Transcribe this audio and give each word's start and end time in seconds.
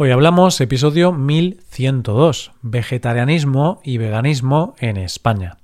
Hoy 0.00 0.12
hablamos 0.12 0.60
episodio 0.60 1.10
1102, 1.10 2.52
vegetarianismo 2.62 3.80
y 3.82 3.98
veganismo 3.98 4.76
en 4.78 4.96
España. 4.96 5.56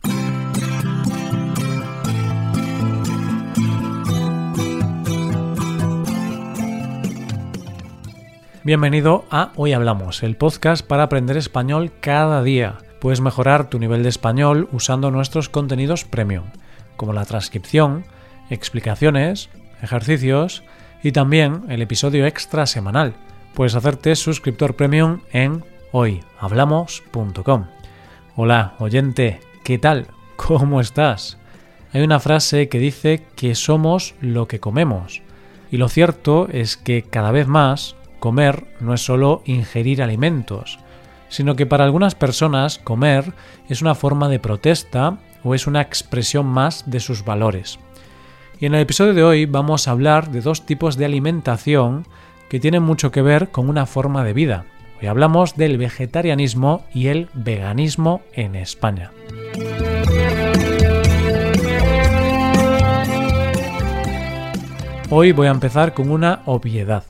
Bienvenido 8.64 9.24
a 9.30 9.52
Hoy 9.54 9.72
Hablamos, 9.72 10.24
el 10.24 10.36
podcast 10.36 10.84
para 10.84 11.04
aprender 11.04 11.36
español 11.36 11.92
cada 12.00 12.42
día. 12.42 12.78
Puedes 12.98 13.20
mejorar 13.20 13.70
tu 13.70 13.78
nivel 13.78 14.02
de 14.02 14.08
español 14.08 14.68
usando 14.72 15.12
nuestros 15.12 15.48
contenidos 15.48 16.04
premium, 16.04 16.46
como 16.96 17.12
la 17.12 17.24
transcripción, 17.24 18.04
explicaciones, 18.50 19.48
ejercicios 19.80 20.64
y 21.04 21.12
también 21.12 21.62
el 21.68 21.82
episodio 21.82 22.26
extra 22.26 22.66
semanal 22.66 23.14
puedes 23.54 23.76
hacerte 23.76 24.16
suscriptor 24.16 24.74
premium 24.74 25.20
en 25.32 25.64
hoyhablamos.com. 25.92 27.66
Hola, 28.36 28.74
oyente, 28.80 29.40
¿qué 29.62 29.78
tal? 29.78 30.08
¿Cómo 30.36 30.80
estás? 30.80 31.38
Hay 31.92 32.02
una 32.02 32.18
frase 32.18 32.68
que 32.68 32.80
dice 32.80 33.24
que 33.36 33.54
somos 33.54 34.16
lo 34.20 34.48
que 34.48 34.58
comemos. 34.58 35.22
Y 35.70 35.76
lo 35.76 35.88
cierto 35.88 36.48
es 36.50 36.76
que 36.76 37.02
cada 37.02 37.30
vez 37.30 37.46
más 37.46 37.94
comer 38.18 38.66
no 38.80 38.94
es 38.94 39.04
solo 39.04 39.42
ingerir 39.44 40.02
alimentos, 40.02 40.80
sino 41.28 41.54
que 41.54 41.66
para 41.66 41.84
algunas 41.84 42.16
personas 42.16 42.78
comer 42.78 43.32
es 43.68 43.80
una 43.80 43.94
forma 43.94 44.28
de 44.28 44.40
protesta 44.40 45.18
o 45.44 45.54
es 45.54 45.66
una 45.66 45.80
expresión 45.80 46.46
más 46.46 46.90
de 46.90 47.00
sus 47.00 47.24
valores. 47.24 47.78
Y 48.58 48.66
en 48.66 48.74
el 48.74 48.80
episodio 48.80 49.14
de 49.14 49.22
hoy 49.22 49.46
vamos 49.46 49.86
a 49.86 49.92
hablar 49.92 50.30
de 50.30 50.40
dos 50.40 50.66
tipos 50.66 50.96
de 50.96 51.04
alimentación 51.04 52.06
que 52.48 52.60
tienen 52.60 52.82
mucho 52.82 53.10
que 53.10 53.22
ver 53.22 53.50
con 53.50 53.68
una 53.68 53.86
forma 53.86 54.24
de 54.24 54.32
vida. 54.32 54.64
Hoy 55.00 55.08
hablamos 55.08 55.56
del 55.56 55.78
vegetarianismo 55.78 56.84
y 56.94 57.08
el 57.08 57.28
veganismo 57.34 58.22
en 58.32 58.54
España. 58.54 59.10
Hoy 65.10 65.32
voy 65.32 65.46
a 65.46 65.50
empezar 65.50 65.94
con 65.94 66.10
una 66.10 66.42
obviedad. 66.46 67.04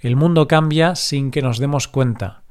El 0.00 0.16
mundo 0.16 0.46
cambia 0.48 0.94
sin 0.94 1.30
que 1.30 1.42
nos 1.42 1.58
demos 1.58 1.88
cuenta. 1.88 2.42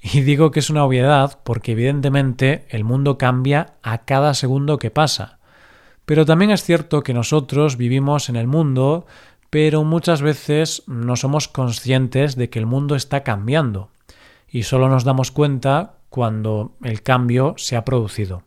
Y 0.00 0.22
digo 0.22 0.50
que 0.50 0.60
es 0.60 0.68
una 0.68 0.84
obviedad 0.84 1.38
porque 1.44 1.72
evidentemente 1.72 2.66
el 2.68 2.84
mundo 2.84 3.18
cambia 3.18 3.74
a 3.82 3.98
cada 3.98 4.34
segundo 4.34 4.78
que 4.78 4.90
pasa. 4.90 5.38
Pero 6.04 6.26
también 6.26 6.50
es 6.50 6.64
cierto 6.64 7.02
que 7.02 7.14
nosotros 7.14 7.76
vivimos 7.76 8.28
en 8.28 8.36
el 8.36 8.48
mundo 8.48 9.06
pero 9.52 9.84
muchas 9.84 10.22
veces 10.22 10.82
no 10.86 11.14
somos 11.14 11.46
conscientes 11.46 12.36
de 12.36 12.48
que 12.48 12.58
el 12.58 12.64
mundo 12.64 12.96
está 12.96 13.22
cambiando 13.22 13.90
y 14.48 14.62
solo 14.62 14.88
nos 14.88 15.04
damos 15.04 15.30
cuenta 15.30 15.96
cuando 16.08 16.72
el 16.82 17.02
cambio 17.02 17.52
se 17.58 17.76
ha 17.76 17.84
producido. 17.84 18.44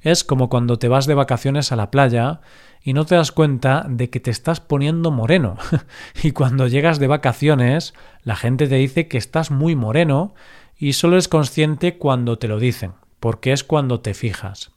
Es 0.00 0.24
como 0.24 0.48
cuando 0.48 0.76
te 0.76 0.88
vas 0.88 1.06
de 1.06 1.14
vacaciones 1.14 1.70
a 1.70 1.76
la 1.76 1.92
playa 1.92 2.40
y 2.82 2.92
no 2.92 3.06
te 3.06 3.14
das 3.14 3.30
cuenta 3.30 3.86
de 3.88 4.10
que 4.10 4.18
te 4.18 4.32
estás 4.32 4.58
poniendo 4.58 5.12
moreno. 5.12 5.58
y 6.24 6.32
cuando 6.32 6.66
llegas 6.66 6.98
de 6.98 7.06
vacaciones, 7.06 7.94
la 8.24 8.34
gente 8.34 8.66
te 8.66 8.74
dice 8.74 9.06
que 9.06 9.16
estás 9.16 9.52
muy 9.52 9.76
moreno 9.76 10.34
y 10.76 10.94
solo 10.94 11.14
eres 11.14 11.28
consciente 11.28 11.98
cuando 11.98 12.36
te 12.36 12.48
lo 12.48 12.58
dicen, 12.58 12.94
porque 13.20 13.52
es 13.52 13.62
cuando 13.62 14.00
te 14.00 14.12
fijas. 14.12 14.72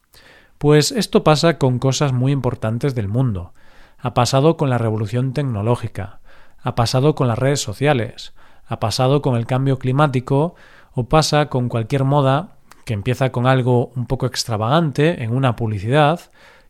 Pues 0.60 0.92
esto 0.92 1.24
pasa 1.24 1.58
con 1.58 1.80
cosas 1.80 2.14
muy 2.14 2.32
importantes 2.32 2.94
del 2.94 3.08
mundo 3.08 3.54
ha 4.02 4.14
pasado 4.14 4.58
con 4.58 4.70
la 4.70 4.78
revolución 4.78 5.34
tecnológica, 5.34 6.20
ha 6.62 6.76
pasado 6.76 7.16
con 7.16 7.28
las 7.28 7.40
redes 7.40 7.62
sociales, 7.62 8.34
ha 8.66 8.80
pasado 8.80 9.22
con 9.22 9.36
el 9.36 9.46
cambio 9.46 9.78
climático 9.78 10.56
o 10.94 11.06
pasa 11.06 11.48
con 11.48 11.70
cualquier 11.70 12.04
moda 12.04 12.58
que 12.86 12.94
empieza 12.94 13.32
con 13.32 13.46
algo 13.48 13.92
un 13.96 14.08
poco 14.08 14.26
extravagante 14.26 15.24
en 15.24 15.36
una 15.36 15.56
publicidad 15.56 16.20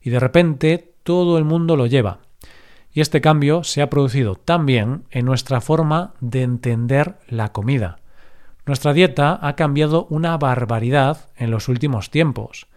y 0.02 0.10
de 0.10 0.20
repente 0.20 0.94
todo 1.04 1.38
el 1.38 1.46
mundo 1.46 1.78
lo 1.78 1.86
lleva. 1.88 2.20
Y 2.94 3.00
este 3.00 3.22
cambio 3.22 3.64
se 3.64 3.82
ha 3.82 3.90
producido 3.90 4.36
también 4.36 5.06
en 5.12 5.26
nuestra 5.26 5.62
forma 5.62 6.14
de 6.20 6.44
entender 6.44 7.18
la 7.28 7.54
comida. 7.54 8.00
Nuestra 8.66 8.94
dieta 8.94 9.40
ha 9.42 9.56
cambiado 9.56 10.06
una 10.10 10.38
barbaridad 10.38 11.30
en 11.38 11.52
los 11.52 11.70
últimos 11.70 12.10
tiempos. 12.10 12.68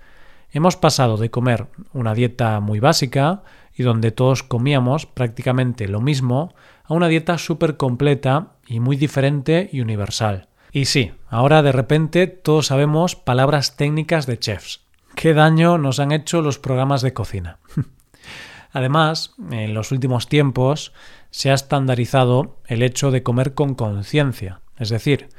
Hemos 0.55 0.77
pasado 0.77 1.17
de 1.17 1.33
comer 1.33 1.67
una 1.93 2.15
dieta 2.15 2.61
muy 2.61 2.79
básica, 2.79 3.43
y 3.77 3.83
donde 3.83 4.13
todos 4.13 4.45
comíamos 4.45 5.05
prácticamente 5.05 5.89
lo 5.89 6.01
mismo, 6.01 6.55
a 6.85 6.95
una 6.95 7.09
dieta 7.09 7.39
súper 7.39 7.77
completa 7.77 8.53
y 8.65 8.79
muy 8.79 8.97
diferente 8.97 9.69
y 9.73 9.81
universal. 9.81 10.47
Y 10.71 10.85
sí, 10.85 11.11
ahora 11.29 11.63
de 11.63 11.73
repente 11.73 12.29
todos 12.29 12.67
sabemos 12.67 13.17
palabras 13.17 13.77
técnicas 13.77 14.27
de 14.27 14.39
chefs. 14.39 14.83
¿Qué 15.17 15.35
daño 15.35 15.77
nos 15.77 15.99
han 15.99 16.13
hecho 16.13 16.41
los 16.41 16.61
programas 16.61 17.03
de 17.03 17.13
cocina? 17.13 17.59
Además, 18.73 19.35
en 19.51 19.75
los 19.75 19.91
últimos 19.91 20.29
tiempos 20.29 20.93
se 21.31 21.51
ha 21.51 21.55
estandarizado 21.55 22.59
el 22.67 22.85
hecho 22.85 23.11
de 23.11 23.25
comer 23.25 23.55
con 23.55 23.75
conciencia, 23.75 24.61
es 24.79 24.89
decir, 24.89 25.31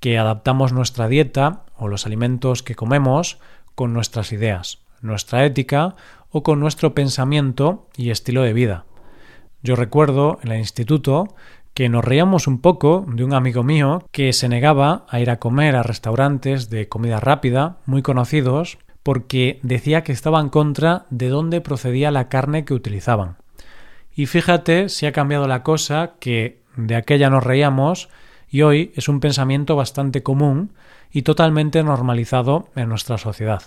que 0.00 0.18
adaptamos 0.18 0.74
nuestra 0.74 1.08
dieta 1.08 1.64
o 1.76 1.88
los 1.88 2.04
alimentos 2.04 2.62
que 2.62 2.74
comemos 2.74 3.38
con 3.78 3.92
nuestras 3.92 4.32
ideas, 4.32 4.80
nuestra 5.02 5.44
ética 5.44 5.94
o 6.30 6.42
con 6.42 6.58
nuestro 6.58 6.96
pensamiento 6.96 7.86
y 7.96 8.10
estilo 8.10 8.42
de 8.42 8.52
vida. 8.52 8.86
Yo 9.62 9.76
recuerdo 9.76 10.40
en 10.42 10.50
el 10.50 10.58
instituto 10.58 11.28
que 11.74 11.88
nos 11.88 12.04
reíamos 12.04 12.48
un 12.48 12.60
poco 12.60 13.06
de 13.06 13.22
un 13.22 13.34
amigo 13.34 13.62
mío 13.62 14.02
que 14.10 14.32
se 14.32 14.48
negaba 14.48 15.06
a 15.08 15.20
ir 15.20 15.30
a 15.30 15.38
comer 15.38 15.76
a 15.76 15.84
restaurantes 15.84 16.70
de 16.70 16.88
comida 16.88 17.20
rápida 17.20 17.76
muy 17.86 18.02
conocidos 18.02 18.78
porque 19.04 19.60
decía 19.62 20.02
que 20.02 20.10
estaba 20.10 20.40
en 20.40 20.48
contra 20.48 21.06
de 21.10 21.28
dónde 21.28 21.60
procedía 21.60 22.10
la 22.10 22.28
carne 22.28 22.64
que 22.64 22.74
utilizaban. 22.74 23.36
Y 24.12 24.26
fíjate 24.26 24.88
si 24.88 25.06
ha 25.06 25.12
cambiado 25.12 25.46
la 25.46 25.62
cosa 25.62 26.14
que 26.18 26.62
de 26.76 26.96
aquella 26.96 27.30
nos 27.30 27.44
reíamos 27.44 28.08
y 28.50 28.62
hoy 28.62 28.90
es 28.96 29.08
un 29.08 29.20
pensamiento 29.20 29.76
bastante 29.76 30.24
común 30.24 30.72
y 31.10 31.22
totalmente 31.22 31.82
normalizado 31.82 32.68
en 32.76 32.88
nuestra 32.88 33.18
sociedad. 33.18 33.62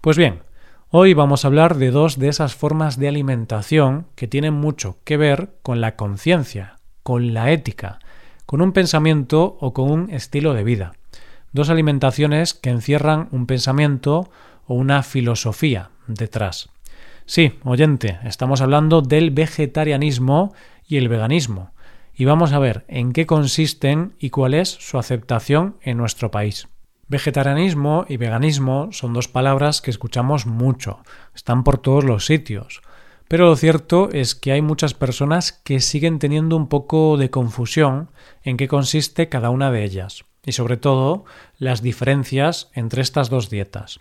Pues 0.00 0.16
bien, 0.16 0.42
Hoy 0.90 1.12
vamos 1.12 1.44
a 1.44 1.48
hablar 1.48 1.76
de 1.76 1.90
dos 1.90 2.18
de 2.18 2.28
esas 2.28 2.54
formas 2.54 2.98
de 2.98 3.08
alimentación 3.08 4.06
que 4.14 4.26
tienen 4.26 4.54
mucho 4.54 4.96
que 5.04 5.18
ver 5.18 5.50
con 5.60 5.82
la 5.82 5.96
conciencia, 5.96 6.76
con 7.02 7.34
la 7.34 7.52
ética, 7.52 7.98
con 8.46 8.62
un 8.62 8.72
pensamiento 8.72 9.58
o 9.60 9.74
con 9.74 9.90
un 9.90 10.08
estilo 10.08 10.54
de 10.54 10.64
vida. 10.64 10.92
Dos 11.52 11.68
alimentaciones 11.68 12.54
que 12.54 12.70
encierran 12.70 13.28
un 13.32 13.46
pensamiento 13.46 14.30
o 14.66 14.76
una 14.76 15.02
filosofía 15.02 15.90
detrás. 16.06 16.70
Sí, 17.26 17.58
oyente, 17.64 18.18
estamos 18.24 18.62
hablando 18.62 19.02
del 19.02 19.30
vegetarianismo 19.30 20.54
y 20.86 20.96
el 20.96 21.10
veganismo, 21.10 21.70
y 22.18 22.24
vamos 22.24 22.52
a 22.52 22.58
ver 22.58 22.84
en 22.88 23.12
qué 23.12 23.26
consisten 23.26 24.12
y 24.18 24.30
cuál 24.30 24.52
es 24.52 24.68
su 24.68 24.98
aceptación 24.98 25.76
en 25.82 25.96
nuestro 25.96 26.32
país. 26.32 26.66
Vegetarianismo 27.06 28.04
y 28.08 28.16
veganismo 28.16 28.88
son 28.90 29.14
dos 29.14 29.28
palabras 29.28 29.80
que 29.80 29.92
escuchamos 29.92 30.44
mucho, 30.44 30.98
están 31.34 31.62
por 31.62 31.78
todos 31.78 32.02
los 32.04 32.26
sitios, 32.26 32.82
pero 33.28 33.46
lo 33.46 33.56
cierto 33.56 34.10
es 34.12 34.34
que 34.34 34.50
hay 34.50 34.62
muchas 34.62 34.94
personas 34.94 35.52
que 35.52 35.80
siguen 35.80 36.18
teniendo 36.18 36.56
un 36.56 36.68
poco 36.68 37.16
de 37.16 37.30
confusión 37.30 38.10
en 38.42 38.56
qué 38.56 38.66
consiste 38.66 39.28
cada 39.28 39.50
una 39.50 39.70
de 39.70 39.84
ellas, 39.84 40.24
y 40.44 40.52
sobre 40.52 40.76
todo 40.76 41.24
las 41.56 41.82
diferencias 41.82 42.68
entre 42.74 43.00
estas 43.00 43.30
dos 43.30 43.48
dietas. 43.48 44.00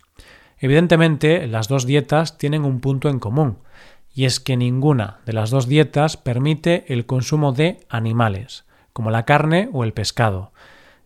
Evidentemente, 0.57 1.45
las 1.45 1.67
dos 1.67 1.85
dietas 1.85 2.39
tienen 2.39 2.65
un 2.65 2.79
punto 2.79 3.09
en 3.09 3.19
común, 3.19 3.59
y 4.17 4.25
es 4.25 4.39
que 4.39 4.57
ninguna 4.57 5.19
de 5.27 5.33
las 5.33 5.51
dos 5.51 5.67
dietas 5.67 6.17
permite 6.17 6.91
el 6.91 7.05
consumo 7.05 7.51
de 7.51 7.81
animales, 7.87 8.65
como 8.91 9.11
la 9.11 9.25
carne 9.25 9.69
o 9.73 9.83
el 9.83 9.93
pescado, 9.93 10.51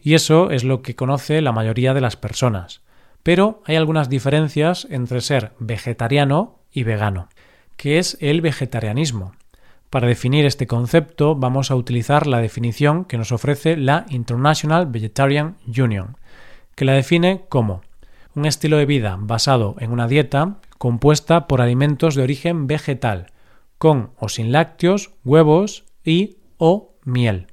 y 0.01 0.13
eso 0.13 0.49
es 0.49 0.63
lo 0.63 0.81
que 0.81 0.95
conoce 0.95 1.41
la 1.41 1.51
mayoría 1.51 1.93
de 1.93 1.99
las 1.99 2.15
personas. 2.15 2.79
Pero 3.21 3.63
hay 3.65 3.75
algunas 3.75 4.07
diferencias 4.07 4.87
entre 4.89 5.19
ser 5.19 5.51
vegetariano 5.59 6.59
y 6.71 6.83
vegano. 6.83 7.27
¿Qué 7.75 7.99
es 7.99 8.17
el 8.21 8.39
vegetarianismo? 8.39 9.33
Para 9.89 10.07
definir 10.07 10.45
este 10.45 10.65
concepto 10.65 11.35
vamos 11.35 11.69
a 11.69 11.75
utilizar 11.75 12.27
la 12.27 12.39
definición 12.39 13.03
que 13.03 13.17
nos 13.17 13.33
ofrece 13.33 13.75
la 13.75 14.05
International 14.07 14.85
Vegetarian 14.85 15.57
Union, 15.67 16.15
que 16.75 16.85
la 16.85 16.93
define 16.93 17.43
como 17.49 17.81
un 18.35 18.45
estilo 18.45 18.77
de 18.77 18.85
vida 18.85 19.17
basado 19.19 19.75
en 19.79 19.91
una 19.91 20.07
dieta 20.07 20.61
compuesta 20.81 21.45
por 21.45 21.61
alimentos 21.61 22.15
de 22.15 22.23
origen 22.23 22.65
vegetal, 22.65 23.27
con 23.77 24.13
o 24.17 24.29
sin 24.29 24.51
lácteos, 24.51 25.11
huevos 25.23 25.85
y 26.03 26.37
o 26.57 26.95
miel. 27.05 27.45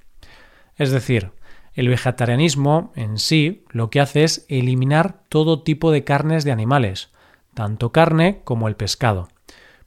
Es 0.76 0.92
decir, 0.92 1.32
el 1.74 1.88
vegetarianismo 1.88 2.90
en 2.96 3.18
sí 3.18 3.66
lo 3.68 3.90
que 3.90 4.00
hace 4.00 4.24
es 4.24 4.46
eliminar 4.48 5.24
todo 5.28 5.62
tipo 5.62 5.90
de 5.90 6.04
carnes 6.04 6.44
de 6.44 6.52
animales, 6.52 7.10
tanto 7.52 7.92
carne 7.92 8.40
como 8.44 8.66
el 8.66 8.76
pescado. 8.76 9.28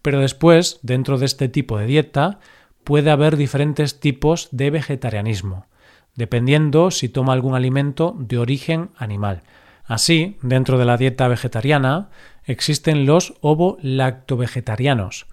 Pero 0.03 0.19
después, 0.19 0.79
dentro 0.83 1.17
de 1.17 1.25
este 1.25 1.49
tipo 1.49 1.79
de 1.79 1.87
dieta, 1.87 2.37
puede 2.83 3.09
haber 3.09 3.37
diferentes 3.37 3.99
tipos 3.99 4.49
de 4.51 4.69
vegetarianismo, 4.69 5.65
dependiendo 6.13 6.91
si 6.91 7.09
toma 7.09 7.33
algún 7.33 7.55
alimento 7.55 8.15
de 8.19 8.37
origen 8.37 8.91
animal. 8.97 9.41
Así, 9.83 10.37
dentro 10.43 10.77
de 10.77 10.85
la 10.85 10.95
dieta 10.95 11.27
vegetariana 11.27 12.11
existen 12.45 13.05
los 13.05 13.33
ovo-lactovegetarianos, 13.41 15.27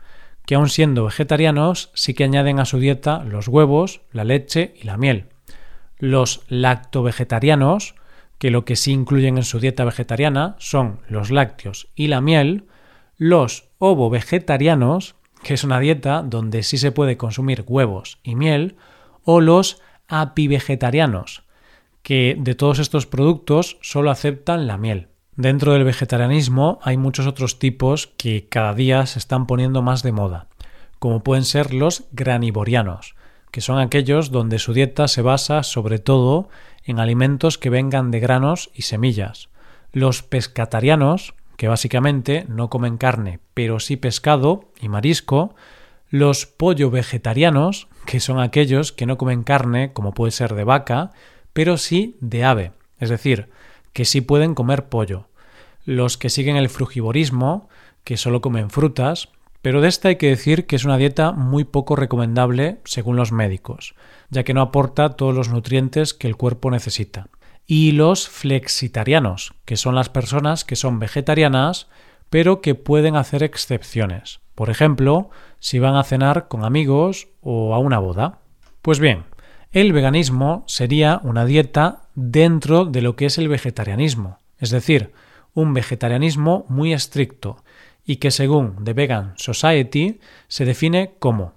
que 0.47 0.55
aun 0.55 0.69
siendo 0.69 1.05
vegetarianos 1.05 1.91
sí 1.95 2.15
que 2.15 2.25
añaden 2.25 2.59
a 2.59 2.65
su 2.65 2.79
dieta 2.79 3.23
los 3.25 3.49
huevos, 3.49 4.01
la 4.13 4.25
leche 4.25 4.75
y 4.81 4.85
la 4.85 4.97
miel. 4.97 5.27
Los 5.99 6.43
lactovegetarianos, 6.49 7.95
que 8.39 8.51
lo 8.51 8.65
que 8.65 8.77
sí 8.77 8.93
incluyen 8.93 9.37
en 9.37 9.45
su 9.45 9.61
dieta 9.61 9.85
vegetariana 9.85 10.57
son 10.59 11.01
los 11.09 11.31
lácteos 11.31 11.89
y 11.95 12.07
la 12.07 12.21
miel, 12.21 12.65
los 13.17 13.69
ovo-vegetarianos, 13.79 15.17
que 15.43 15.55
es 15.55 15.65
una 15.65 15.81
dieta 15.81 16.23
donde 16.23 16.63
sí 16.63 16.79
se 16.79 16.93
puede 16.93 17.17
consumir 17.17 17.65
huevos 17.67 18.19
y 18.23 18.35
miel, 18.35 18.77
o 19.25 19.41
los 19.41 19.83
apivegetarianos, 20.09 21.43
que 22.03 22.37
de 22.39 22.55
todos 22.55 22.79
estos 22.79 23.07
productos 23.07 23.77
solo 23.83 24.11
aceptan 24.11 24.67
la 24.67 24.79
miel. 24.79 25.09
Dentro 25.39 25.73
del 25.73 25.85
vegetarianismo 25.85 26.81
hay 26.83 26.97
muchos 26.97 27.29
otros 27.29 27.61
tipos 27.61 28.09
que 28.17 28.49
cada 28.49 28.75
día 28.75 29.07
se 29.07 29.21
están 29.21 29.47
poniendo 29.47 29.83
más 29.83 30.03
de 30.03 30.11
moda, 30.11 30.49
como 30.99 31.23
pueden 31.23 31.45
ser 31.45 31.73
los 31.73 32.07
granivorianos, 32.11 33.15
que 33.53 33.61
son 33.61 33.79
aquellos 33.79 34.33
donde 34.33 34.59
su 34.59 34.73
dieta 34.73 35.07
se 35.07 35.23
basa 35.23 35.63
sobre 35.63 36.01
todo 36.01 36.49
en 36.83 36.99
alimentos 36.99 37.57
que 37.57 37.71
vengan 37.71 38.11
de 38.11 38.19
granos 38.19 38.71
y 38.75 38.83
semillas. 38.83 39.49
Los 39.93 40.25
pescatarianos, 40.25 41.35
que 41.57 41.69
básicamente 41.69 42.45
no 42.49 42.69
comen 42.69 42.99
carne, 42.99 43.39
pero 43.55 43.79
sí 43.79 43.97
pescado 43.97 44.73
y 44.81 44.89
marisco, 44.89 45.55
los 46.11 46.47
pollo 46.47 46.91
vegetarianos, 46.91 47.87
que 48.07 48.19
son 48.19 48.41
aquellos 48.41 48.91
que 48.91 49.07
no 49.07 49.17
comen 49.19 49.45
carne, 49.45 49.93
como 49.93 50.15
puede 50.15 50.33
ser 50.33 50.57
de 50.57 50.65
vaca, 50.65 51.13
pero 51.53 51.77
sí 51.77 52.17
de 52.21 52.43
ave, 52.43 52.73
es 52.99 53.09
decir, 53.09 53.51
que 53.93 54.05
sí 54.05 54.21
pueden 54.21 54.55
comer 54.55 54.89
pollo. 54.89 55.29
Los 55.85 56.19
que 56.19 56.31
siguen 56.31 56.57
el 56.57 56.69
frugivorismo, 56.69 57.69
que 58.05 58.17
solo 58.17 58.41
comen 58.41 58.71
frutas, 58.71 59.31
pero 59.63 59.81
de 59.81 59.89
esta 59.89 60.09
hay 60.09 60.17
que 60.17 60.29
decir 60.29 60.67
que 60.67 60.77
es 60.77 60.85
una 60.85 60.97
dieta 60.97 61.33
muy 61.33 61.65
poco 61.65 61.97
recomendable 61.97 62.81
según 62.85 63.17
los 63.17 63.33
médicos, 63.33 63.95
ya 64.31 64.45
que 64.45 64.55
no 64.55 64.63
aporta 64.63 65.11
todos 65.11 65.35
los 65.35 65.49
nutrientes 65.49 66.15
que 66.15 66.29
el 66.29 66.37
cuerpo 66.37 66.71
necesita. 66.71 67.29
Y 67.67 67.93
los 67.93 68.29
flexitarianos, 68.29 69.53
que 69.65 69.77
son 69.77 69.95
las 69.95 70.09
personas 70.09 70.65
que 70.65 70.77
son 70.77 70.99
vegetarianas, 70.99 71.89
pero 72.31 72.61
que 72.61 72.75
pueden 72.75 73.17
hacer 73.17 73.43
excepciones. 73.43 74.41
Por 74.55 74.71
ejemplo, 74.71 75.31
si 75.59 75.79
van 75.79 75.97
a 75.97 76.05
cenar 76.05 76.49
con 76.49 76.65
amigos 76.65 77.29
o 77.43 77.75
a 77.75 77.79
una 77.79 77.99
boda. 77.99 78.41
Pues 78.83 79.01
bien, 79.01 79.25
el 79.73 79.93
veganismo 79.93 80.65
sería 80.67 81.21
una 81.23 81.45
dieta 81.45 82.03
dentro 82.15 82.85
de 82.85 83.03
lo 83.03 83.17
que 83.17 83.27
es 83.27 83.39
el 83.39 83.49
vegetarianismo, 83.49 84.39
es 84.59 84.71
decir, 84.71 85.13
un 85.55 85.75
vegetarianismo 85.75 86.65
muy 86.69 86.93
estricto 86.93 87.63
y 88.05 88.17
que 88.17 88.31
según 88.31 88.83
The 88.85 88.95
Vegan 88.95 89.35
Society 89.37 90.21
se 90.47 90.65
define 90.65 91.15
como 91.19 91.53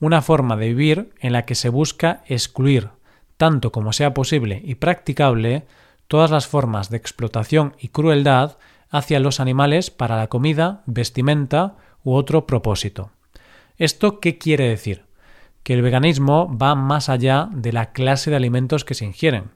una 0.00 0.22
forma 0.22 0.56
de 0.56 0.68
vivir 0.68 1.10
en 1.20 1.32
la 1.32 1.44
que 1.44 1.54
se 1.54 1.68
busca 1.68 2.24
excluir, 2.26 2.88
tanto 3.36 3.70
como 3.70 3.92
sea 3.92 4.12
posible 4.12 4.60
y 4.64 4.74
practicable, 4.74 5.64
todas 6.08 6.32
las 6.32 6.48
formas 6.48 6.90
de 6.90 6.96
explotación 6.96 7.76
y 7.78 7.88
crueldad 7.88 8.58
hacia 8.90 9.20
los 9.20 9.38
animales 9.38 9.90
para 9.90 10.16
la 10.16 10.26
comida, 10.26 10.82
vestimenta 10.86 11.76
u 12.02 12.14
otro 12.14 12.46
propósito. 12.46 13.12
¿Esto 13.78 14.18
qué 14.18 14.38
quiere 14.38 14.68
decir? 14.68 15.04
Que 15.62 15.74
el 15.74 15.82
veganismo 15.82 16.56
va 16.56 16.74
más 16.74 17.08
allá 17.08 17.48
de 17.52 17.72
la 17.72 17.92
clase 17.92 18.30
de 18.30 18.36
alimentos 18.36 18.84
que 18.84 18.94
se 18.94 19.04
ingieren, 19.04 19.50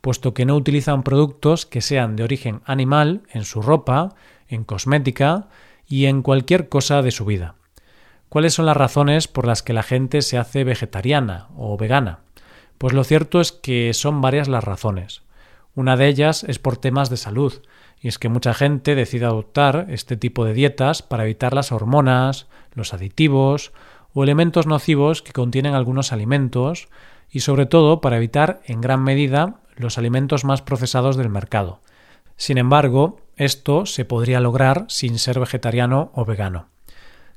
puesto 0.00 0.34
que 0.34 0.46
no 0.46 0.56
utilizan 0.56 1.02
productos 1.02 1.66
que 1.66 1.82
sean 1.82 2.16
de 2.16 2.24
origen 2.24 2.62
animal 2.64 3.22
en 3.30 3.44
su 3.44 3.62
ropa, 3.62 4.14
en 4.48 4.64
cosmética 4.64 5.48
y 5.86 6.06
en 6.06 6.22
cualquier 6.22 6.68
cosa 6.68 7.02
de 7.02 7.10
su 7.10 7.24
vida. 7.24 7.54
¿Cuáles 8.28 8.54
son 8.54 8.66
las 8.66 8.76
razones 8.76 9.28
por 9.28 9.46
las 9.46 9.62
que 9.62 9.72
la 9.72 9.82
gente 9.82 10.22
se 10.22 10.38
hace 10.38 10.64
vegetariana 10.64 11.48
o 11.56 11.76
vegana? 11.76 12.20
Pues 12.78 12.94
lo 12.94 13.04
cierto 13.04 13.40
es 13.40 13.52
que 13.52 13.92
son 13.92 14.20
varias 14.20 14.48
las 14.48 14.64
razones. 14.64 15.22
Una 15.74 15.96
de 15.96 16.06
ellas 16.08 16.44
es 16.44 16.58
por 16.58 16.76
temas 16.76 17.10
de 17.10 17.16
salud, 17.16 17.60
y 18.00 18.08
es 18.08 18.18
que 18.18 18.28
mucha 18.28 18.54
gente 18.54 18.94
decide 18.94 19.26
adoptar 19.26 19.86
este 19.90 20.16
tipo 20.16 20.44
de 20.44 20.54
dietas 20.54 21.02
para 21.02 21.24
evitar 21.24 21.52
las 21.52 21.72
hormonas, 21.72 22.46
los 22.72 22.94
aditivos 22.94 23.72
o 24.14 24.24
elementos 24.24 24.66
nocivos 24.66 25.22
que 25.22 25.32
contienen 25.32 25.74
algunos 25.74 26.12
alimentos 26.12 26.88
y 27.30 27.40
sobre 27.40 27.66
todo 27.66 28.00
para 28.00 28.16
evitar 28.16 28.60
en 28.64 28.80
gran 28.80 29.02
medida 29.02 29.60
los 29.76 29.98
alimentos 29.98 30.44
más 30.44 30.62
procesados 30.62 31.16
del 31.16 31.28
mercado. 31.28 31.80
Sin 32.36 32.58
embargo, 32.58 33.20
esto 33.36 33.86
se 33.86 34.04
podría 34.04 34.40
lograr 34.40 34.84
sin 34.88 35.18
ser 35.18 35.38
vegetariano 35.38 36.10
o 36.14 36.24
vegano. 36.24 36.68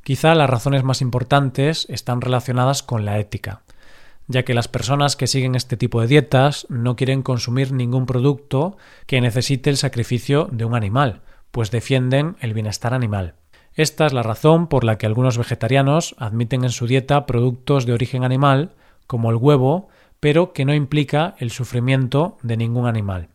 Quizá 0.03 0.35
las 0.35 0.49
razones 0.49 0.83
más 0.83 1.01
importantes 1.01 1.85
están 1.89 2.21
relacionadas 2.21 2.83
con 2.83 3.05
la 3.05 3.19
ética, 3.19 3.61
ya 4.27 4.43
que 4.43 4.53
las 4.53 4.67
personas 4.67 5.15
que 5.15 5.27
siguen 5.27 5.55
este 5.55 5.77
tipo 5.77 6.01
de 6.01 6.07
dietas 6.07 6.65
no 6.69 6.95
quieren 6.95 7.23
consumir 7.23 7.71
ningún 7.71 8.05
producto 8.05 8.77
que 9.05 9.21
necesite 9.21 9.69
el 9.69 9.77
sacrificio 9.77 10.49
de 10.51 10.65
un 10.65 10.75
animal, 10.75 11.21
pues 11.51 11.71
defienden 11.71 12.35
el 12.41 12.53
bienestar 12.53 12.93
animal. 12.93 13.35
Esta 13.75 14.05
es 14.05 14.13
la 14.13 14.21
razón 14.21 14.67
por 14.67 14.83
la 14.83 14.97
que 14.97 15.07
algunos 15.07 15.37
vegetarianos 15.37 16.15
admiten 16.19 16.63
en 16.63 16.69
su 16.69 16.85
dieta 16.85 17.25
productos 17.25 17.85
de 17.85 17.93
origen 17.93 18.23
animal, 18.23 18.71
como 19.07 19.31
el 19.31 19.37
huevo, 19.37 19.89
pero 20.19 20.53
que 20.53 20.63
no 20.63 20.73
implica 20.75 21.35
el 21.39 21.49
sufrimiento 21.49 22.37
de 22.43 22.55
ningún 22.55 22.85
animal. 22.85 23.29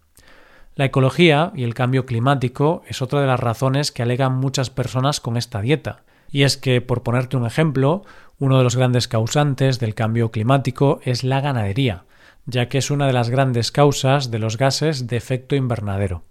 La 0.76 0.84
ecología 0.84 1.50
y 1.56 1.64
el 1.64 1.74
cambio 1.74 2.06
climático 2.06 2.82
es 2.86 3.02
otra 3.02 3.20
de 3.20 3.26
las 3.26 3.40
razones 3.40 3.90
que 3.90 4.02
alegan 4.02 4.36
muchas 4.36 4.70
personas 4.70 5.20
con 5.20 5.36
esta 5.36 5.60
dieta. 5.60 6.04
Y 6.30 6.44
es 6.44 6.56
que, 6.56 6.80
por 6.80 7.02
ponerte 7.02 7.36
un 7.36 7.44
ejemplo, 7.44 8.04
uno 8.38 8.58
de 8.58 8.64
los 8.64 8.76
grandes 8.76 9.08
causantes 9.08 9.80
del 9.80 9.96
cambio 9.96 10.30
climático 10.30 11.00
es 11.02 11.24
la 11.24 11.40
ganadería, 11.40 12.04
ya 12.46 12.68
que 12.68 12.78
es 12.78 12.92
una 12.92 13.08
de 13.08 13.12
las 13.12 13.28
grandes 13.28 13.72
causas 13.72 14.30
de 14.30 14.38
los 14.38 14.56
gases 14.56 15.08
de 15.08 15.16
efecto 15.16 15.56
invernadero. 15.56 16.22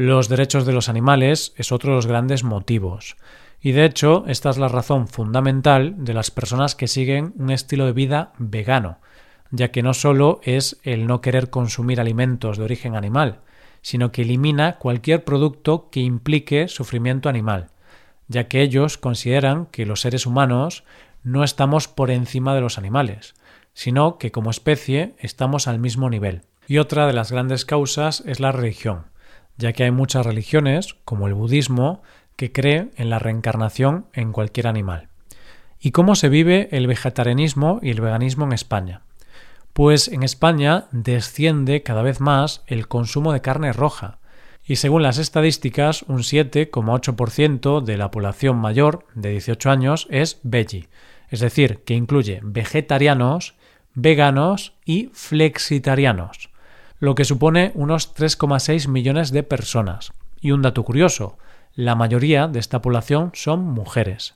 Los 0.00 0.28
derechos 0.28 0.64
de 0.64 0.72
los 0.72 0.88
animales 0.88 1.52
es 1.56 1.72
otro 1.72 1.90
de 1.90 1.96
los 1.96 2.06
grandes 2.06 2.44
motivos. 2.44 3.16
Y 3.60 3.72
de 3.72 3.84
hecho, 3.84 4.22
esta 4.28 4.48
es 4.48 4.56
la 4.56 4.68
razón 4.68 5.08
fundamental 5.08 5.96
de 6.04 6.14
las 6.14 6.30
personas 6.30 6.76
que 6.76 6.86
siguen 6.86 7.34
un 7.36 7.50
estilo 7.50 7.84
de 7.84 7.94
vida 7.94 8.32
vegano, 8.38 8.98
ya 9.50 9.72
que 9.72 9.82
no 9.82 9.94
solo 9.94 10.38
es 10.44 10.78
el 10.84 11.08
no 11.08 11.20
querer 11.20 11.50
consumir 11.50 12.00
alimentos 12.00 12.58
de 12.58 12.62
origen 12.62 12.94
animal, 12.94 13.40
sino 13.82 14.12
que 14.12 14.22
elimina 14.22 14.78
cualquier 14.78 15.24
producto 15.24 15.90
que 15.90 15.98
implique 15.98 16.68
sufrimiento 16.68 17.28
animal, 17.28 17.70
ya 18.28 18.46
que 18.46 18.62
ellos 18.62 18.98
consideran 18.98 19.66
que 19.66 19.84
los 19.84 20.02
seres 20.02 20.26
humanos 20.26 20.84
no 21.24 21.42
estamos 21.42 21.88
por 21.88 22.12
encima 22.12 22.54
de 22.54 22.60
los 22.60 22.78
animales, 22.78 23.34
sino 23.74 24.16
que 24.18 24.30
como 24.30 24.50
especie 24.50 25.16
estamos 25.18 25.66
al 25.66 25.80
mismo 25.80 26.08
nivel. 26.08 26.42
Y 26.68 26.78
otra 26.78 27.08
de 27.08 27.14
las 27.14 27.32
grandes 27.32 27.64
causas 27.64 28.22
es 28.26 28.38
la 28.38 28.52
religión 28.52 29.06
ya 29.58 29.72
que 29.72 29.84
hay 29.84 29.90
muchas 29.90 30.24
religiones, 30.24 30.94
como 31.04 31.26
el 31.26 31.34
budismo, 31.34 32.02
que 32.36 32.52
cree 32.52 32.90
en 32.96 33.10
la 33.10 33.18
reencarnación 33.18 34.06
en 34.14 34.32
cualquier 34.32 34.68
animal. 34.68 35.08
¿Y 35.80 35.90
cómo 35.90 36.14
se 36.14 36.28
vive 36.28 36.68
el 36.70 36.86
vegetarianismo 36.86 37.80
y 37.82 37.90
el 37.90 38.00
veganismo 38.00 38.46
en 38.46 38.52
España? 38.52 39.02
Pues 39.72 40.08
en 40.08 40.22
España 40.22 40.86
desciende 40.92 41.82
cada 41.82 42.02
vez 42.02 42.20
más 42.20 42.62
el 42.66 42.88
consumo 42.88 43.32
de 43.32 43.40
carne 43.40 43.72
roja, 43.72 44.18
y 44.64 44.76
según 44.76 45.02
las 45.02 45.18
estadísticas, 45.18 46.02
un 46.02 46.18
7,8% 46.18 47.82
de 47.82 47.96
la 47.96 48.10
población 48.10 48.58
mayor 48.58 49.06
de 49.14 49.30
18 49.30 49.70
años 49.70 50.06
es 50.10 50.40
veggie, 50.42 50.88
es 51.30 51.40
decir, 51.40 51.82
que 51.84 51.94
incluye 51.94 52.40
vegetarianos, 52.42 53.54
veganos 53.94 54.74
y 54.84 55.10
flexitarianos 55.14 56.50
lo 56.98 57.14
que 57.14 57.24
supone 57.24 57.72
unos 57.74 58.14
3,6 58.14 58.88
millones 58.88 59.30
de 59.30 59.42
personas. 59.42 60.12
Y 60.40 60.50
un 60.50 60.62
dato 60.62 60.84
curioso, 60.84 61.38
la 61.74 61.94
mayoría 61.94 62.48
de 62.48 62.58
esta 62.58 62.82
población 62.82 63.30
son 63.34 63.64
mujeres. 63.64 64.34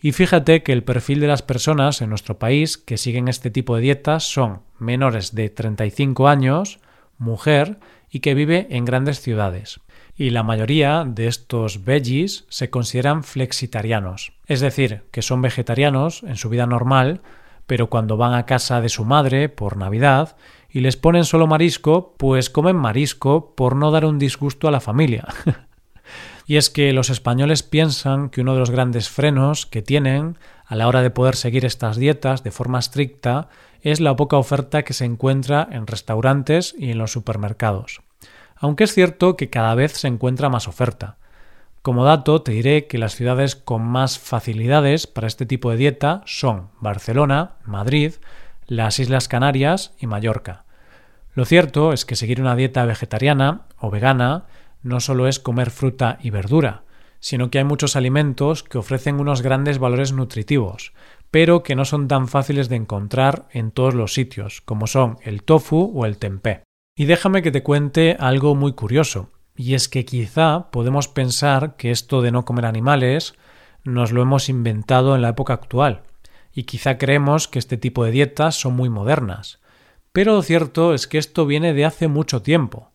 Y 0.00 0.12
fíjate 0.12 0.62
que 0.62 0.72
el 0.72 0.82
perfil 0.82 1.20
de 1.20 1.26
las 1.26 1.42
personas 1.42 2.00
en 2.00 2.08
nuestro 2.08 2.38
país 2.38 2.78
que 2.78 2.96
siguen 2.96 3.28
este 3.28 3.50
tipo 3.50 3.76
de 3.76 3.82
dietas 3.82 4.24
son 4.24 4.62
menores 4.78 5.34
de 5.34 5.50
35 5.50 6.26
años, 6.26 6.80
mujer 7.18 7.78
y 8.10 8.20
que 8.20 8.34
vive 8.34 8.66
en 8.70 8.86
grandes 8.86 9.20
ciudades. 9.20 9.80
Y 10.16 10.30
la 10.30 10.42
mayoría 10.42 11.04
de 11.06 11.26
estos 11.26 11.84
veggies 11.84 12.46
se 12.48 12.70
consideran 12.70 13.24
flexitarianos, 13.24 14.32
es 14.46 14.60
decir, 14.60 15.02
que 15.10 15.22
son 15.22 15.42
vegetarianos 15.42 16.22
en 16.22 16.36
su 16.36 16.48
vida 16.48 16.66
normal, 16.66 17.20
pero 17.66 17.88
cuando 17.88 18.16
van 18.16 18.34
a 18.34 18.46
casa 18.46 18.80
de 18.80 18.88
su 18.88 19.04
madre 19.04 19.48
por 19.48 19.76
Navidad 19.76 20.36
y 20.72 20.80
les 20.80 20.96
ponen 20.96 21.24
solo 21.24 21.46
marisco, 21.46 22.14
pues 22.16 22.50
comen 22.50 22.76
marisco 22.76 23.54
por 23.54 23.76
no 23.76 23.90
dar 23.90 24.04
un 24.04 24.18
disgusto 24.18 24.68
a 24.68 24.70
la 24.70 24.80
familia. 24.80 25.26
y 26.46 26.56
es 26.56 26.70
que 26.70 26.92
los 26.92 27.10
españoles 27.10 27.62
piensan 27.62 28.30
que 28.30 28.40
uno 28.40 28.54
de 28.54 28.60
los 28.60 28.70
grandes 28.70 29.08
frenos 29.08 29.66
que 29.66 29.82
tienen 29.82 30.38
a 30.66 30.76
la 30.76 30.86
hora 30.86 31.02
de 31.02 31.10
poder 31.10 31.36
seguir 31.36 31.64
estas 31.64 31.96
dietas 31.96 32.44
de 32.44 32.52
forma 32.52 32.78
estricta 32.78 33.48
es 33.82 34.00
la 34.00 34.14
poca 34.14 34.36
oferta 34.36 34.82
que 34.82 34.92
se 34.92 35.04
encuentra 35.04 35.66
en 35.70 35.86
restaurantes 35.86 36.74
y 36.78 36.90
en 36.90 36.98
los 36.98 37.12
supermercados. 37.12 38.02
Aunque 38.56 38.84
es 38.84 38.94
cierto 38.94 39.36
que 39.36 39.50
cada 39.50 39.74
vez 39.74 39.92
se 39.92 40.06
encuentra 40.06 40.50
más 40.50 40.68
oferta. 40.68 41.16
Como 41.82 42.04
dato, 42.04 42.42
te 42.42 42.52
diré 42.52 42.86
que 42.86 42.98
las 42.98 43.14
ciudades 43.14 43.56
con 43.56 43.82
más 43.82 44.18
facilidades 44.18 45.06
para 45.06 45.26
este 45.26 45.46
tipo 45.46 45.70
de 45.70 45.78
dieta 45.78 46.22
son 46.26 46.68
Barcelona, 46.78 47.54
Madrid, 47.64 48.12
las 48.70 49.00
Islas 49.00 49.26
Canarias 49.26 49.94
y 49.98 50.06
Mallorca. 50.06 50.64
Lo 51.34 51.44
cierto 51.44 51.92
es 51.92 52.04
que 52.04 52.14
seguir 52.14 52.40
una 52.40 52.54
dieta 52.54 52.84
vegetariana 52.84 53.62
o 53.76 53.90
vegana 53.90 54.44
no 54.84 55.00
solo 55.00 55.26
es 55.26 55.40
comer 55.40 55.72
fruta 55.72 56.18
y 56.22 56.30
verdura, 56.30 56.84
sino 57.18 57.50
que 57.50 57.58
hay 57.58 57.64
muchos 57.64 57.96
alimentos 57.96 58.62
que 58.62 58.78
ofrecen 58.78 59.18
unos 59.18 59.42
grandes 59.42 59.80
valores 59.80 60.12
nutritivos, 60.12 60.92
pero 61.32 61.64
que 61.64 61.74
no 61.74 61.84
son 61.84 62.06
tan 62.06 62.28
fáciles 62.28 62.68
de 62.68 62.76
encontrar 62.76 63.48
en 63.50 63.72
todos 63.72 63.94
los 63.94 64.14
sitios, 64.14 64.60
como 64.60 64.86
son 64.86 65.18
el 65.24 65.42
tofu 65.42 65.90
o 65.92 66.06
el 66.06 66.18
tempeh. 66.18 66.62
Y 66.96 67.06
déjame 67.06 67.42
que 67.42 67.50
te 67.50 67.64
cuente 67.64 68.16
algo 68.20 68.54
muy 68.54 68.74
curioso, 68.74 69.30
y 69.56 69.74
es 69.74 69.88
que 69.88 70.04
quizá 70.04 70.70
podemos 70.70 71.08
pensar 71.08 71.74
que 71.74 71.90
esto 71.90 72.22
de 72.22 72.30
no 72.30 72.44
comer 72.44 72.66
animales 72.66 73.34
nos 73.82 74.12
lo 74.12 74.22
hemos 74.22 74.48
inventado 74.48 75.16
en 75.16 75.22
la 75.22 75.30
época 75.30 75.54
actual, 75.54 76.04
y 76.52 76.64
quizá 76.64 76.98
creemos 76.98 77.48
que 77.48 77.58
este 77.58 77.76
tipo 77.76 78.04
de 78.04 78.10
dietas 78.10 78.54
son 78.54 78.74
muy 78.74 78.88
modernas. 78.88 79.60
Pero 80.12 80.34
lo 80.34 80.42
cierto 80.42 80.94
es 80.94 81.06
que 81.06 81.18
esto 81.18 81.46
viene 81.46 81.72
de 81.72 81.84
hace 81.84 82.08
mucho 82.08 82.42
tiempo. 82.42 82.90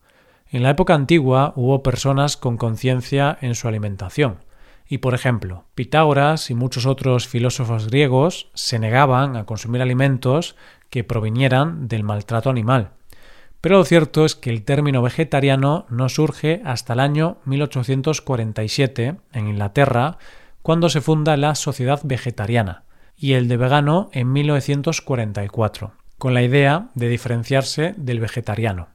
En 0.47 0.63
la 0.63 0.71
época 0.71 0.93
antigua 0.93 1.53
hubo 1.55 1.81
personas 1.81 2.37
con 2.37 2.57
conciencia 2.57 3.37
en 3.41 3.55
su 3.55 3.67
alimentación, 3.67 4.43
y 4.87 4.99
por 4.99 5.13
ejemplo, 5.13 5.65
Pitágoras 5.73 6.49
y 6.49 6.55
muchos 6.55 6.85
otros 6.85 7.27
filósofos 7.27 7.87
griegos 7.87 8.49
se 8.53 8.77
negaban 8.79 9.35
a 9.35 9.45
consumir 9.45 9.81
alimentos 9.81 10.55
que 10.89 11.03
provinieran 11.03 11.87
del 11.87 12.03
maltrato 12.03 12.49
animal. 12.49 12.91
Pero 13.61 13.79
lo 13.79 13.83
cierto 13.83 14.25
es 14.25 14.35
que 14.35 14.51
el 14.51 14.63
término 14.63 15.01
vegetariano 15.01 15.87
no 15.89 16.07
surge 16.07 16.61
hasta 16.63 16.93
el 16.93 16.99
año 16.99 17.37
1847 17.45 19.15
en 19.33 19.47
Inglaterra, 19.47 20.19
cuando 20.61 20.89
se 20.89 21.01
funda 21.01 21.35
la 21.35 21.55
Sociedad 21.55 22.01
Vegetariana, 22.03 22.84
y 23.17 23.33
el 23.33 23.47
de 23.47 23.57
vegano 23.57 24.09
en 24.11 24.31
1944, 24.31 25.93
con 26.17 26.33
la 26.33 26.43
idea 26.43 26.89
de 26.95 27.09
diferenciarse 27.09 27.93
del 27.97 28.19
vegetariano. 28.19 28.89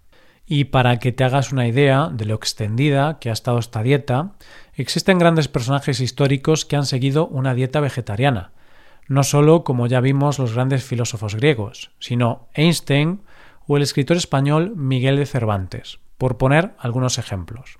Y 0.46 0.64
para 0.64 0.98
que 0.98 1.12
te 1.12 1.24
hagas 1.24 1.52
una 1.52 1.68
idea 1.68 2.08
de 2.12 2.24
lo 2.24 2.34
extendida 2.34 3.18
que 3.20 3.30
ha 3.30 3.32
estado 3.32 3.58
esta 3.58 3.82
dieta, 3.82 4.32
existen 4.74 5.18
grandes 5.18 5.48
personajes 5.48 6.00
históricos 6.00 6.64
que 6.64 6.76
han 6.76 6.86
seguido 6.86 7.26
una 7.28 7.54
dieta 7.54 7.80
vegetariana, 7.80 8.52
no 9.06 9.22
solo 9.22 9.64
como 9.64 9.86
ya 9.86 10.00
vimos 10.00 10.38
los 10.38 10.54
grandes 10.54 10.84
filósofos 10.84 11.34
griegos, 11.34 11.90
sino 11.98 12.48
Einstein 12.54 13.22
o 13.66 13.76
el 13.76 13.82
escritor 13.82 14.16
español 14.16 14.74
Miguel 14.76 15.16
de 15.16 15.26
Cervantes, 15.26 16.00
por 16.18 16.36
poner 16.36 16.72
algunos 16.78 17.18
ejemplos. 17.18 17.78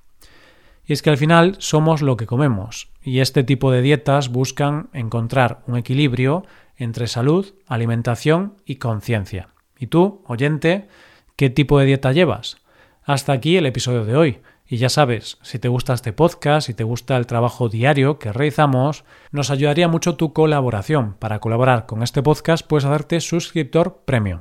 Y 0.90 0.92
es 0.92 1.02
que 1.02 1.10
al 1.10 1.18
final 1.18 1.54
somos 1.60 2.02
lo 2.02 2.16
que 2.16 2.26
comemos, 2.26 2.90
y 3.00 3.20
este 3.20 3.44
tipo 3.44 3.70
de 3.70 3.80
dietas 3.80 4.28
buscan 4.28 4.90
encontrar 4.92 5.62
un 5.68 5.76
equilibrio 5.76 6.44
entre 6.76 7.06
salud, 7.06 7.46
alimentación 7.68 8.56
y 8.64 8.74
conciencia. 8.74 9.50
¿Y 9.78 9.86
tú, 9.86 10.24
oyente, 10.26 10.88
qué 11.36 11.48
tipo 11.48 11.78
de 11.78 11.86
dieta 11.86 12.10
llevas? 12.10 12.56
Hasta 13.04 13.32
aquí 13.32 13.56
el 13.56 13.66
episodio 13.66 14.04
de 14.04 14.16
hoy. 14.16 14.38
Y 14.66 14.78
ya 14.78 14.88
sabes, 14.88 15.38
si 15.42 15.60
te 15.60 15.68
gusta 15.68 15.94
este 15.94 16.12
podcast, 16.12 16.66
si 16.66 16.74
te 16.74 16.82
gusta 16.82 17.16
el 17.16 17.28
trabajo 17.28 17.68
diario 17.68 18.18
que 18.18 18.32
realizamos, 18.32 19.04
nos 19.30 19.52
ayudaría 19.52 19.86
mucho 19.86 20.16
tu 20.16 20.32
colaboración. 20.32 21.14
Para 21.20 21.38
colaborar 21.38 21.86
con 21.86 22.02
este 22.02 22.20
podcast 22.20 22.66
puedes 22.66 22.84
hacerte 22.84 23.20
suscriptor 23.20 24.02
premium. 24.04 24.40